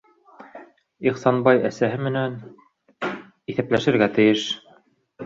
[1.09, 2.37] Ихсанбай әсәһе менән...
[3.55, 4.49] иҫәпләшергә тейеш!